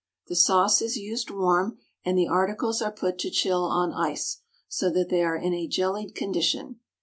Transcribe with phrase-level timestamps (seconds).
[0.29, 4.89] The sauce is used warm, and the articles are put to chill on ice, so
[4.89, 6.79] that they are in a jellied condition.